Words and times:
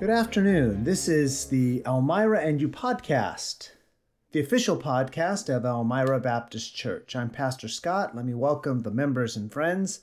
Good 0.00 0.08
afternoon. 0.08 0.84
This 0.84 1.08
is 1.08 1.46
the 1.46 1.82
Elmira 1.86 2.40
and 2.40 2.60
You 2.60 2.68
podcast, 2.68 3.70
the 4.32 4.40
official 4.40 4.76
podcast 4.76 5.54
of 5.54 5.64
Elmira 5.64 6.18
Baptist 6.18 6.74
Church. 6.74 7.14
I'm 7.14 7.30
Pastor 7.30 7.68
Scott. 7.68 8.16
Let 8.16 8.24
me 8.24 8.34
welcome 8.34 8.80
the 8.80 8.90
members 8.90 9.36
and 9.36 9.52
friends 9.52 10.00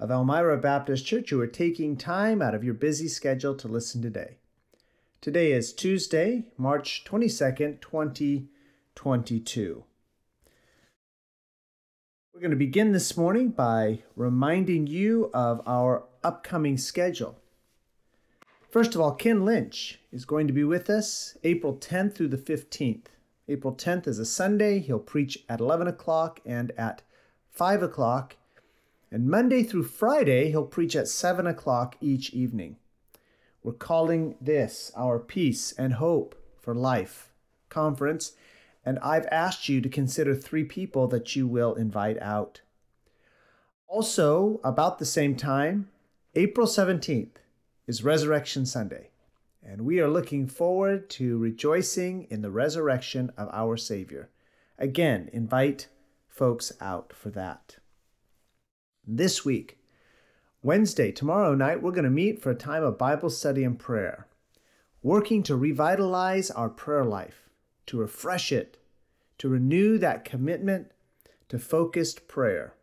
of 0.00 0.10
Elmira 0.10 0.58
Baptist 0.58 1.06
Church 1.06 1.30
who 1.30 1.40
are 1.40 1.46
taking 1.46 1.96
time 1.96 2.42
out 2.42 2.54
of 2.54 2.64
your 2.64 2.74
busy 2.74 3.08
schedule 3.08 3.54
to 3.54 3.68
listen 3.68 4.02
today. 4.02 4.38
Today 5.20 5.52
is 5.52 5.72
Tuesday, 5.72 6.46
March 6.56 7.04
22nd, 7.04 7.80
2022. 8.96 9.84
We're 12.34 12.40
going 12.40 12.50
to 12.50 12.56
begin 12.56 12.92
this 12.92 13.16
morning 13.16 13.50
by 13.50 14.02
reminding 14.16 14.88
you 14.88 15.30
of 15.32 15.60
our 15.66 16.04
upcoming 16.24 16.76
schedule. 16.76 17.38
First 18.68 18.94
of 18.94 19.00
all, 19.00 19.12
Ken 19.12 19.44
Lynch 19.44 20.00
is 20.12 20.24
going 20.24 20.46
to 20.48 20.52
be 20.52 20.64
with 20.64 20.90
us 20.90 21.36
April 21.44 21.76
10th 21.76 22.14
through 22.14 22.28
the 22.28 22.36
15th. 22.36 23.06
April 23.48 23.74
10th 23.74 24.08
is 24.08 24.18
a 24.18 24.26
Sunday. 24.26 24.80
He'll 24.80 24.98
preach 24.98 25.44
at 25.48 25.60
11 25.60 25.86
o'clock 25.86 26.40
and 26.44 26.72
at 26.72 27.02
5 27.50 27.82
o'clock. 27.82 28.36
And 29.10 29.30
Monday 29.30 29.62
through 29.62 29.84
Friday, 29.84 30.50
he'll 30.50 30.66
preach 30.66 30.96
at 30.96 31.08
7 31.08 31.46
o'clock 31.46 31.96
each 32.00 32.30
evening. 32.34 32.76
We're 33.62 33.72
calling 33.72 34.34
this 34.40 34.90
our 34.96 35.18
Peace 35.18 35.72
and 35.72 35.94
Hope 35.94 36.34
for 36.60 36.74
Life 36.74 37.30
conference, 37.68 38.32
and 38.86 39.00
I've 39.00 39.26
asked 39.32 39.68
you 39.68 39.80
to 39.80 39.88
consider 39.88 40.36
three 40.36 40.62
people 40.62 41.08
that 41.08 41.34
you 41.34 41.48
will 41.48 41.74
invite 41.74 42.22
out. 42.22 42.60
Also, 43.88 44.60
about 44.62 44.98
the 44.98 45.04
same 45.04 45.34
time, 45.34 45.88
April 46.36 46.68
17th, 46.68 47.36
is 47.88 48.04
Resurrection 48.04 48.64
Sunday, 48.64 49.10
and 49.62 49.82
we 49.82 49.98
are 49.98 50.08
looking 50.08 50.46
forward 50.46 51.10
to 51.10 51.36
rejoicing 51.36 52.28
in 52.30 52.42
the 52.42 52.50
resurrection 52.50 53.32
of 53.36 53.48
our 53.52 53.76
Savior. 53.76 54.30
Again, 54.78 55.30
invite 55.32 55.88
folks 56.28 56.72
out 56.80 57.12
for 57.12 57.30
that. 57.30 57.78
This 59.04 59.44
week, 59.44 59.78
Wednesday, 60.62 61.10
tomorrow 61.10 61.54
night, 61.54 61.82
we're 61.82 61.90
going 61.90 62.04
to 62.04 62.10
meet 62.10 62.40
for 62.40 62.50
a 62.50 62.56
time 62.56 62.84
of 62.84 62.98
Bible 62.98 63.30
study 63.30 63.64
and 63.64 63.78
prayer, 63.78 64.28
working 65.02 65.42
to 65.44 65.56
revitalize 65.56 66.50
our 66.50 66.68
prayer 66.68 67.04
life, 67.04 67.45
to 67.86 67.98
refresh 67.98 68.52
it, 68.52 68.76
to 69.38 69.48
renew 69.48 69.98
that 69.98 70.24
commitment 70.24 70.90
to 71.48 71.58
focused 71.58 72.28
prayer. 72.28 72.74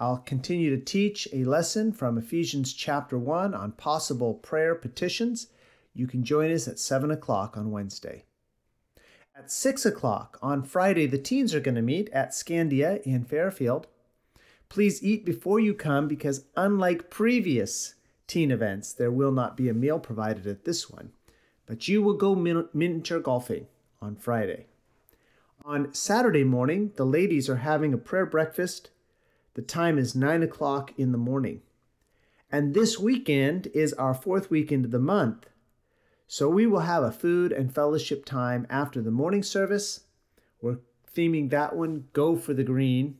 I'll 0.00 0.18
continue 0.18 0.70
to 0.76 0.84
teach 0.84 1.26
a 1.32 1.44
lesson 1.44 1.92
from 1.92 2.18
Ephesians 2.18 2.72
chapter 2.72 3.18
1 3.18 3.54
on 3.54 3.72
possible 3.72 4.34
prayer 4.34 4.74
petitions. 4.74 5.48
You 5.92 6.06
can 6.06 6.22
join 6.22 6.52
us 6.52 6.68
at 6.68 6.78
7 6.78 7.10
o'clock 7.10 7.56
on 7.56 7.72
Wednesday. 7.72 8.24
At 9.36 9.50
6 9.50 9.86
o'clock 9.86 10.38
on 10.42 10.62
Friday, 10.62 11.06
the 11.06 11.18
teens 11.18 11.54
are 11.54 11.60
going 11.60 11.74
to 11.74 11.82
meet 11.82 12.08
at 12.10 12.30
Scandia 12.30 13.02
in 13.02 13.24
Fairfield. 13.24 13.88
Please 14.68 15.02
eat 15.02 15.24
before 15.24 15.58
you 15.58 15.74
come 15.74 16.06
because, 16.06 16.44
unlike 16.56 17.10
previous 17.10 17.94
teen 18.26 18.50
events, 18.50 18.92
there 18.92 19.10
will 19.10 19.32
not 19.32 19.56
be 19.56 19.68
a 19.68 19.74
meal 19.74 19.98
provided 19.98 20.46
at 20.46 20.64
this 20.64 20.90
one. 20.90 21.12
But 21.66 21.88
you 21.88 22.02
will 22.02 22.14
go 22.14 22.34
min- 22.34 22.68
miniature 22.72 23.20
golfing 23.20 23.66
on 24.00 24.16
Friday. 24.16 24.66
On 25.64 25.92
Saturday 25.92 26.44
morning, 26.44 26.92
the 26.96 27.04
ladies 27.06 27.48
are 27.48 27.56
having 27.56 27.92
a 27.92 27.98
prayer 27.98 28.26
breakfast 28.26 28.90
the 29.58 29.62
time 29.62 29.98
is 29.98 30.14
9 30.14 30.44
o'clock 30.44 30.92
in 30.96 31.10
the 31.10 31.18
morning. 31.18 31.62
And 32.48 32.74
this 32.74 32.96
weekend 32.96 33.66
is 33.74 33.92
our 33.94 34.14
fourth 34.14 34.52
weekend 34.52 34.84
of 34.84 34.92
the 34.92 35.00
month. 35.00 35.48
So 36.28 36.48
we 36.48 36.64
will 36.64 36.86
have 36.86 37.02
a 37.02 37.10
food 37.10 37.50
and 37.50 37.74
fellowship 37.74 38.24
time 38.24 38.68
after 38.70 39.02
the 39.02 39.10
morning 39.10 39.42
service. 39.42 40.04
We're 40.62 40.78
theming 41.12 41.50
that 41.50 41.74
one 41.74 42.04
Go 42.12 42.36
for 42.36 42.54
the 42.54 42.62
Green. 42.62 43.18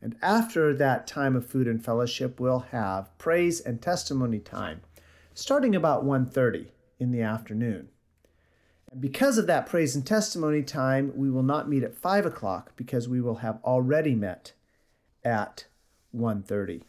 And 0.00 0.14
after 0.22 0.72
that 0.72 1.08
time 1.08 1.34
of 1.34 1.48
food 1.48 1.66
and 1.66 1.84
fellowship, 1.84 2.38
we'll 2.38 2.66
have 2.70 3.18
praise 3.18 3.58
and 3.58 3.82
testimony 3.82 4.38
time, 4.38 4.82
starting 5.34 5.74
about 5.74 6.04
1:30 6.04 6.70
in 7.00 7.10
the 7.10 7.22
afternoon. 7.22 7.88
And 8.92 9.00
because 9.00 9.38
of 9.38 9.46
that 9.46 9.66
praise 9.66 9.96
and 9.96 10.06
testimony 10.06 10.62
time, 10.62 11.12
we 11.16 11.30
will 11.30 11.42
not 11.42 11.68
meet 11.68 11.82
at 11.82 11.96
5 11.96 12.26
o'clock 12.26 12.72
because 12.76 13.08
we 13.08 13.22
will 13.22 13.36
have 13.36 13.58
already 13.64 14.14
met 14.14 14.52
at 15.24 15.64
130. 16.10 16.82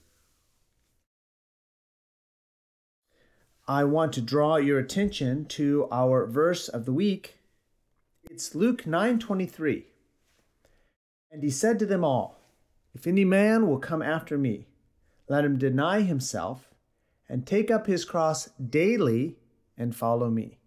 I 3.66 3.86
want 3.86 4.12
to 4.14 4.22
draw 4.22 4.58
your 4.58 4.80
attention 4.80 5.46
to 5.46 5.88
our 5.90 6.28
verse 6.28 6.68
of 6.68 6.84
the 6.84 6.92
week. 6.92 7.40
It's 8.30 8.54
Luke 8.54 8.86
9:23. 8.86 9.86
And 11.32 11.42
he 11.42 11.50
said 11.50 11.80
to 11.80 11.86
them 11.86 12.04
all, 12.04 12.42
If 12.94 13.08
any 13.08 13.24
man 13.24 13.66
will 13.66 13.80
come 13.80 14.02
after 14.02 14.38
me, 14.38 14.68
let 15.30 15.46
him 15.46 15.58
deny 15.58 16.02
himself 16.02 16.74
and 17.30 17.48
take 17.48 17.72
up 17.72 17.88
his 17.88 18.04
cross 18.04 18.50
daily 18.58 19.38
and 19.78 19.96
follow 19.96 20.30
me. 20.30 20.60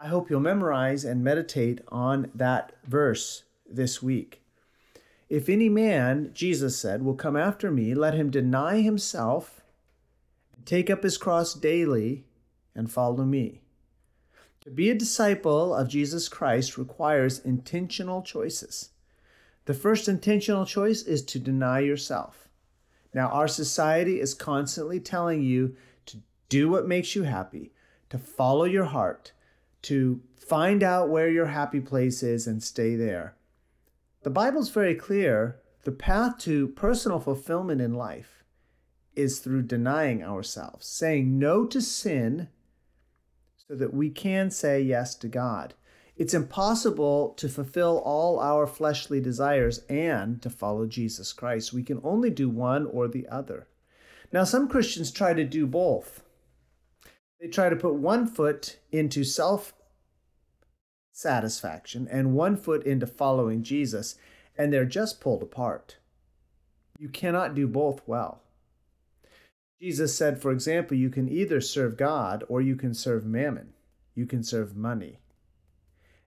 I 0.00 0.06
hope 0.06 0.30
you'll 0.30 0.40
memorize 0.40 1.04
and 1.04 1.24
meditate 1.24 1.80
on 1.88 2.30
that 2.32 2.72
verse 2.86 3.42
this 3.68 4.00
week. 4.00 4.40
If 5.28 5.48
any 5.48 5.68
man, 5.68 6.30
Jesus 6.32 6.78
said, 6.78 7.02
will 7.02 7.14
come 7.14 7.36
after 7.36 7.70
me, 7.70 7.94
let 7.94 8.14
him 8.14 8.30
deny 8.30 8.80
himself, 8.80 9.60
take 10.64 10.88
up 10.88 11.02
his 11.02 11.18
cross 11.18 11.52
daily, 11.52 12.24
and 12.76 12.90
follow 12.90 13.24
me. 13.24 13.62
To 14.60 14.70
be 14.70 14.88
a 14.88 14.94
disciple 14.94 15.74
of 15.74 15.88
Jesus 15.88 16.28
Christ 16.28 16.78
requires 16.78 17.40
intentional 17.40 18.22
choices. 18.22 18.90
The 19.64 19.74
first 19.74 20.08
intentional 20.08 20.64
choice 20.64 21.02
is 21.02 21.22
to 21.24 21.38
deny 21.38 21.80
yourself. 21.80 22.48
Now, 23.12 23.28
our 23.28 23.48
society 23.48 24.20
is 24.20 24.32
constantly 24.32 25.00
telling 25.00 25.42
you 25.42 25.74
to 26.06 26.18
do 26.48 26.68
what 26.68 26.86
makes 26.86 27.16
you 27.16 27.24
happy, 27.24 27.72
to 28.10 28.18
follow 28.18 28.64
your 28.64 28.84
heart, 28.84 29.32
to 29.82 30.20
find 30.36 30.82
out 30.82 31.08
where 31.08 31.30
your 31.30 31.46
happy 31.46 31.80
place 31.80 32.22
is 32.22 32.46
and 32.46 32.62
stay 32.62 32.94
there. 32.94 33.34
The 34.22 34.30
Bible's 34.30 34.70
very 34.70 34.94
clear. 34.94 35.60
The 35.84 35.92
path 35.92 36.38
to 36.38 36.68
personal 36.68 37.20
fulfillment 37.20 37.80
in 37.80 37.94
life 37.94 38.44
is 39.14 39.38
through 39.38 39.62
denying 39.62 40.22
ourselves, 40.22 40.86
saying 40.86 41.38
no 41.38 41.66
to 41.66 41.80
sin 41.80 42.48
so 43.56 43.74
that 43.74 43.92
we 43.92 44.10
can 44.10 44.50
say 44.50 44.80
yes 44.80 45.14
to 45.16 45.28
God. 45.28 45.74
It's 46.16 46.34
impossible 46.34 47.34
to 47.36 47.48
fulfill 47.48 48.02
all 48.04 48.40
our 48.40 48.66
fleshly 48.66 49.20
desires 49.20 49.84
and 49.88 50.42
to 50.42 50.50
follow 50.50 50.86
Jesus 50.86 51.32
Christ. 51.32 51.72
We 51.72 51.84
can 51.84 52.00
only 52.02 52.30
do 52.30 52.48
one 52.48 52.86
or 52.86 53.06
the 53.06 53.28
other. 53.28 53.68
Now, 54.32 54.44
some 54.44 54.68
Christians 54.68 55.10
try 55.10 55.32
to 55.32 55.44
do 55.44 55.66
both. 55.66 56.22
They 57.40 57.48
try 57.48 57.68
to 57.68 57.76
put 57.76 57.94
one 57.94 58.26
foot 58.26 58.78
into 58.90 59.24
self 59.24 59.74
satisfaction 61.12 62.08
and 62.10 62.34
one 62.34 62.56
foot 62.56 62.84
into 62.84 63.06
following 63.06 63.62
Jesus, 63.62 64.16
and 64.56 64.72
they're 64.72 64.84
just 64.84 65.20
pulled 65.20 65.42
apart. 65.42 65.98
You 66.98 67.08
cannot 67.08 67.54
do 67.54 67.66
both 67.66 68.02
well. 68.06 68.42
Jesus 69.80 70.16
said, 70.16 70.42
for 70.42 70.50
example, 70.50 70.96
you 70.96 71.10
can 71.10 71.28
either 71.28 71.60
serve 71.60 71.96
God 71.96 72.42
or 72.48 72.60
you 72.60 72.74
can 72.74 72.94
serve 72.94 73.24
mammon. 73.24 73.74
You 74.14 74.26
can 74.26 74.42
serve 74.42 74.76
money. 74.76 75.20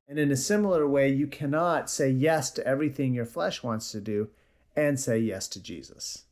And 0.07 0.17
in 0.17 0.31
a 0.31 0.37
similar 0.37 0.87
way, 0.87 1.09
you 1.09 1.27
cannot 1.27 1.89
say 1.89 2.09
yes 2.09 2.51
to 2.51 2.65
everything 2.65 3.13
your 3.13 3.25
flesh 3.25 3.63
wants 3.63 3.91
to 3.91 3.99
do 3.99 4.29
and 4.75 4.99
say 4.99 5.19
yes 5.19 5.47
to 5.49 5.61
Jesus. 5.61 6.25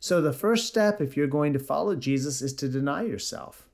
So, 0.00 0.20
the 0.20 0.32
first 0.32 0.66
step, 0.66 1.00
if 1.00 1.16
you're 1.16 1.28
going 1.28 1.52
to 1.52 1.60
follow 1.60 1.94
Jesus, 1.94 2.42
is 2.42 2.52
to 2.54 2.68
deny 2.68 3.02
yourself. 3.02 3.68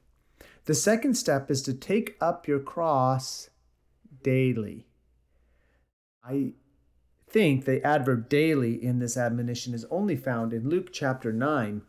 The 0.69 0.75
second 0.75 1.15
step 1.15 1.51
is 1.51 1.63
to 1.63 1.73
take 1.73 2.19
up 2.21 2.47
your 2.47 2.59
cross 2.61 3.49
daily. 4.23 4.87
I 6.23 6.53
think 7.27 7.65
the 7.65 7.83
adverb 7.83 8.29
daily 8.29 8.75
in 8.75 8.99
this 8.99 9.17
admonition 9.17 9.73
is 9.73 9.87
only 9.91 10.15
found 10.15 10.53
in 10.53 10.69
Luke 10.69 10.93
chapter 10.93 11.33
9. 11.33 11.81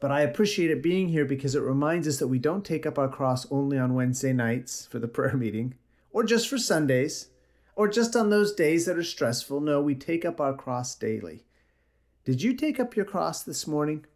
But 0.00 0.10
I 0.10 0.22
appreciate 0.22 0.70
it 0.70 0.82
being 0.82 1.08
here 1.10 1.26
because 1.26 1.54
it 1.54 1.60
reminds 1.60 2.08
us 2.08 2.16
that 2.20 2.28
we 2.28 2.38
don't 2.38 2.64
take 2.64 2.86
up 2.86 2.98
our 2.98 3.10
cross 3.10 3.46
only 3.52 3.76
on 3.76 3.92
Wednesday 3.92 4.32
nights 4.32 4.86
for 4.86 4.98
the 4.98 5.06
prayer 5.16 5.36
meeting, 5.36 5.74
or 6.10 6.24
just 6.24 6.48
for 6.48 6.56
Sundays, 6.56 7.28
or 7.76 7.86
just 7.86 8.16
on 8.16 8.30
those 8.30 8.54
days 8.54 8.86
that 8.86 8.96
are 8.96 9.04
stressful. 9.04 9.60
No, 9.60 9.82
we 9.82 9.94
take 9.94 10.24
up 10.24 10.40
our 10.40 10.54
cross 10.54 10.94
daily. 10.94 11.44
Did 12.24 12.40
you 12.40 12.54
take 12.54 12.80
up 12.80 12.96
your 12.96 13.04
cross 13.04 13.42
this 13.42 13.66
morning? 13.66 14.06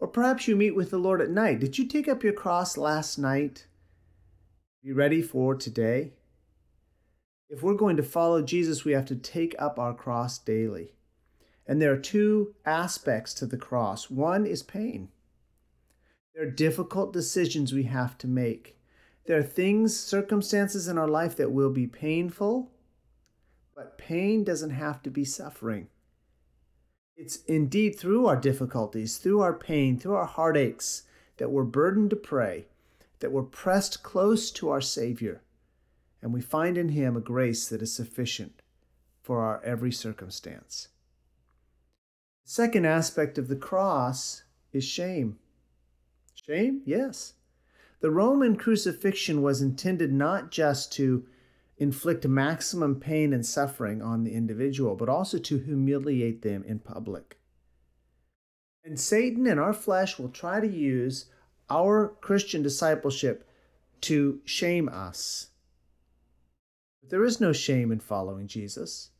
Or 0.00 0.08
perhaps 0.08 0.46
you 0.46 0.54
meet 0.54 0.76
with 0.76 0.90
the 0.90 0.98
Lord 0.98 1.20
at 1.20 1.30
night. 1.30 1.60
Did 1.60 1.78
you 1.78 1.86
take 1.86 2.08
up 2.08 2.22
your 2.22 2.32
cross 2.32 2.76
last 2.76 3.18
night? 3.18 3.66
Be 4.82 4.92
ready 4.92 5.22
for 5.22 5.54
today. 5.54 6.12
If 7.50 7.62
we're 7.62 7.74
going 7.74 7.96
to 7.96 8.02
follow 8.02 8.42
Jesus, 8.42 8.84
we 8.84 8.92
have 8.92 9.06
to 9.06 9.16
take 9.16 9.54
up 9.58 9.78
our 9.78 9.94
cross 9.94 10.38
daily. 10.38 10.92
And 11.66 11.82
there 11.82 11.92
are 11.92 11.98
two 11.98 12.54
aspects 12.64 13.34
to 13.34 13.46
the 13.46 13.56
cross 13.56 14.08
one 14.10 14.46
is 14.46 14.62
pain. 14.62 15.08
There 16.34 16.46
are 16.46 16.50
difficult 16.50 17.12
decisions 17.12 17.72
we 17.72 17.84
have 17.84 18.16
to 18.18 18.28
make. 18.28 18.78
There 19.26 19.38
are 19.38 19.42
things, 19.42 19.98
circumstances 19.98 20.88
in 20.88 20.96
our 20.96 21.08
life 21.08 21.36
that 21.36 21.52
will 21.52 21.70
be 21.70 21.86
painful, 21.86 22.70
but 23.74 23.98
pain 23.98 24.44
doesn't 24.44 24.70
have 24.70 25.02
to 25.02 25.10
be 25.10 25.24
suffering. 25.24 25.88
It's 27.18 27.42
indeed 27.46 27.98
through 27.98 28.26
our 28.26 28.36
difficulties, 28.36 29.18
through 29.18 29.40
our 29.40 29.52
pain, 29.52 29.98
through 29.98 30.14
our 30.14 30.24
heartaches, 30.24 31.02
that 31.38 31.50
we're 31.50 31.64
burdened 31.64 32.10
to 32.10 32.16
pray, 32.16 32.66
that 33.18 33.32
we're 33.32 33.42
pressed 33.42 34.04
close 34.04 34.52
to 34.52 34.68
our 34.68 34.80
Savior, 34.80 35.42
and 36.22 36.32
we 36.32 36.40
find 36.40 36.78
in 36.78 36.90
Him 36.90 37.16
a 37.16 37.20
grace 37.20 37.68
that 37.68 37.82
is 37.82 37.92
sufficient 37.92 38.62
for 39.20 39.40
our 39.40 39.60
every 39.64 39.90
circumstance. 39.90 40.88
The 42.44 42.50
second 42.52 42.86
aspect 42.86 43.36
of 43.36 43.48
the 43.48 43.56
cross 43.56 44.44
is 44.72 44.84
shame. 44.84 45.40
Shame? 46.34 46.82
Yes. 46.86 47.34
The 47.98 48.12
Roman 48.12 48.54
crucifixion 48.54 49.42
was 49.42 49.60
intended 49.60 50.12
not 50.12 50.52
just 50.52 50.92
to 50.92 51.26
inflict 51.78 52.26
maximum 52.26 52.96
pain 52.96 53.32
and 53.32 53.46
suffering 53.46 54.02
on 54.02 54.24
the 54.24 54.32
individual, 54.32 54.96
but 54.96 55.08
also 55.08 55.38
to 55.38 55.58
humiliate 55.58 56.42
them 56.42 56.64
in 56.64 56.78
public. 56.80 57.38
And 58.84 58.98
Satan 58.98 59.46
and 59.46 59.60
our 59.60 59.72
flesh 59.72 60.18
will 60.18 60.28
try 60.28 60.60
to 60.60 60.68
use 60.68 61.26
our 61.70 62.16
Christian 62.20 62.62
discipleship 62.62 63.48
to 64.02 64.40
shame 64.44 64.88
us. 64.88 65.48
But 67.00 67.10
there 67.10 67.24
is 67.24 67.40
no 67.40 67.52
shame 67.52 67.92
in 67.92 68.00
following 68.00 68.46
Jesus. 68.46 69.10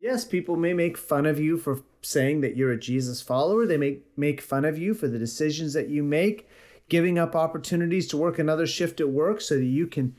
Yes, 0.00 0.24
people 0.24 0.56
may 0.56 0.74
make 0.74 0.96
fun 0.96 1.26
of 1.26 1.40
you 1.40 1.56
for 1.56 1.82
saying 2.02 2.40
that 2.40 2.56
you're 2.56 2.72
a 2.72 2.78
Jesus 2.78 3.20
follower. 3.20 3.66
They 3.66 3.76
may 3.76 3.98
make 4.16 4.40
fun 4.40 4.64
of 4.64 4.78
you 4.78 4.94
for 4.94 5.08
the 5.08 5.18
decisions 5.18 5.72
that 5.72 5.88
you 5.88 6.02
make, 6.02 6.48
giving 6.88 7.18
up 7.18 7.34
opportunities 7.34 8.06
to 8.08 8.16
work 8.16 8.38
another 8.38 8.66
shift 8.66 9.00
at 9.00 9.10
work 9.10 9.40
so 9.40 9.56
that 9.56 9.64
you 9.64 9.86
can 9.86 10.14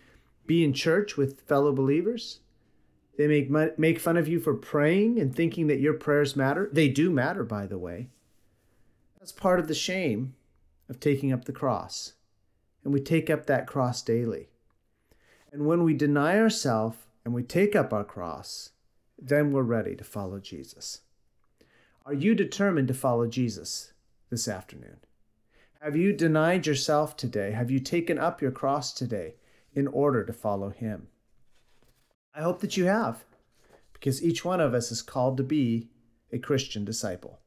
be 0.50 0.64
in 0.64 0.74
church 0.74 1.16
with 1.16 1.42
fellow 1.42 1.72
believers. 1.72 2.40
They 3.20 3.28
make 3.28 3.78
make 3.78 4.00
fun 4.00 4.18
of 4.18 4.28
you 4.28 4.40
for 4.40 4.56
praying 4.56 5.20
and 5.20 5.34
thinking 5.34 5.68
that 5.68 5.80
your 5.80 5.94
prayers 5.94 6.36
matter. 6.36 6.72
They 6.74 6.90
do 6.90 7.12
matter, 7.12 7.44
by 7.44 7.68
the 7.68 7.78
way. 7.78 8.10
That's 9.20 9.32
part 9.32 9.60
of 9.60 9.68
the 9.68 9.76
shame 9.76 10.34
of 10.90 11.00
taking 11.00 11.32
up 11.32 11.46
the 11.46 11.52
cross. 11.52 12.14
And 12.84 12.92
we 12.92 13.00
take 13.00 13.30
up 13.30 13.46
that 13.46 13.68
cross 13.68 14.02
daily. 14.02 14.50
And 15.52 15.68
when 15.68 15.84
we 15.84 15.94
deny 15.94 16.40
ourselves 16.40 16.98
and 17.24 17.32
we 17.32 17.44
take 17.44 17.76
up 17.76 17.94
our 17.94 18.04
cross, 18.04 18.72
then 19.20 19.52
we're 19.52 19.62
ready 19.62 19.96
to 19.98 20.04
follow 20.04 20.40
Jesus. 20.40 21.02
Are 22.08 22.14
you 22.14 22.34
determined 22.34 22.88
to 22.88 22.96
follow 22.96 23.28
Jesus 23.28 23.94
this 24.32 24.48
afternoon? 24.48 24.98
Have 25.80 25.96
you 25.96 26.12
denied 26.12 26.66
yourself 26.66 27.16
today? 27.16 27.52
Have 27.52 27.70
you 27.70 27.80
taken 27.80 28.18
up 28.18 28.42
your 28.42 28.52
cross 28.52 28.92
today 28.94 29.36
in 29.74 29.88
order 29.88 30.24
to 30.24 30.34
follow 30.34 30.70
Him? 30.70 31.08
I 32.34 32.42
hope 32.42 32.60
that 32.62 32.78
you 32.78 32.86
have, 32.86 33.26
because 33.94 34.24
each 34.24 34.46
one 34.46 34.60
of 34.60 34.74
us 34.74 34.92
is 34.92 35.02
called 35.02 35.38
to 35.38 35.44
be 35.44 35.90
a 36.32 36.40
Christian 36.40 36.86
disciple. 36.86 37.40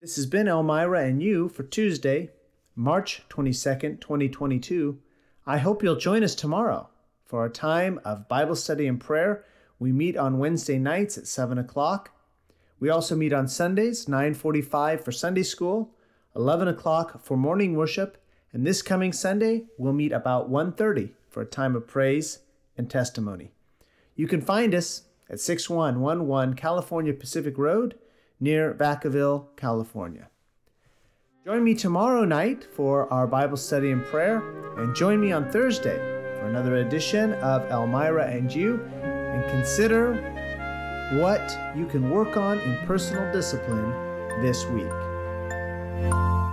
This 0.00 0.16
has 0.16 0.26
been 0.26 0.48
Elmira 0.48 1.04
and 1.04 1.22
you 1.22 1.48
for 1.48 1.62
Tuesday, 1.62 2.30
March 2.76 3.22
22nd, 3.30 4.00
2022. 4.00 4.98
I 5.46 5.58
hope 5.58 5.82
you'll 5.82 5.96
join 5.96 6.22
us 6.22 6.34
tomorrow 6.34 6.90
for 7.24 7.44
a 7.44 7.50
time 7.50 8.00
of 8.04 8.28
Bible 8.28 8.56
study 8.56 8.86
and 8.86 9.00
prayer 9.00 9.44
we 9.78 9.92
meet 9.92 10.16
on 10.16 10.38
Wednesday 10.38 10.78
nights 10.78 11.18
at 11.18 11.26
7 11.26 11.58
o'clock. 11.58 12.10
We 12.78 12.90
also 12.90 13.16
meet 13.16 13.32
on 13.32 13.48
Sundays, 13.48 14.06
9:45 14.06 15.00
for 15.00 15.12
Sunday 15.12 15.42
school, 15.42 15.94
11 16.36 16.68
o'clock 16.68 17.24
for 17.24 17.36
morning 17.36 17.74
worship, 17.74 18.18
and 18.54 18.64
this 18.64 18.80
coming 18.80 19.12
Sunday 19.12 19.64
we'll 19.76 19.92
meet 19.92 20.12
about 20.12 20.48
1:30 20.48 21.10
for 21.28 21.42
a 21.42 21.46
time 21.46 21.74
of 21.76 21.86
praise 21.86 22.38
and 22.78 22.88
testimony. 22.88 23.50
You 24.14 24.28
can 24.28 24.40
find 24.40 24.74
us 24.74 25.02
at 25.28 25.40
6111 25.40 26.54
California 26.54 27.12
Pacific 27.12 27.58
Road 27.58 27.96
near 28.38 28.72
Vacaville, 28.72 29.48
California. 29.56 30.28
Join 31.44 31.64
me 31.64 31.74
tomorrow 31.74 32.24
night 32.24 32.64
for 32.64 33.12
our 33.12 33.26
Bible 33.26 33.56
study 33.56 33.90
and 33.90 34.04
prayer, 34.04 34.38
and 34.78 34.94
join 34.94 35.20
me 35.20 35.32
on 35.32 35.50
Thursday 35.50 35.98
for 36.38 36.46
another 36.46 36.76
edition 36.76 37.34
of 37.34 37.62
Elmira 37.70 38.26
and 38.26 38.54
You 38.54 38.80
and 38.92 39.44
consider 39.50 40.14
what 41.20 41.58
you 41.76 41.86
can 41.86 42.08
work 42.08 42.36
on 42.36 42.58
in 42.60 42.86
personal 42.86 43.30
discipline 43.32 43.90
this 44.40 44.64
week. 44.66 46.43